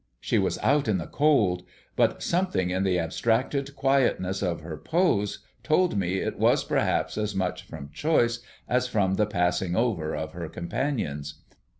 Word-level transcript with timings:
She 0.19 0.39
was 0.39 0.57
out 0.63 0.87
in 0.87 0.97
the 0.97 1.05
cold; 1.05 1.61
but 1.95 2.23
something 2.23 2.71
in 2.71 2.81
the 2.81 2.97
abstracted 2.97 3.75
quietness 3.75 4.41
of 4.41 4.61
her 4.61 4.75
pose 4.75 5.45
told 5.61 5.95
me 5.95 6.15
it 6.15 6.39
was 6.39 6.63
perhaps 6.63 7.19
as 7.19 7.35
much 7.35 7.61
from 7.67 7.91
choice 7.93 8.39
as 8.67 8.87
from 8.87 9.13
the 9.13 9.27
passing 9.27 9.75
over 9.75 10.15
of 10.15 10.31
her 10.33 10.49
companions. 10.49 11.43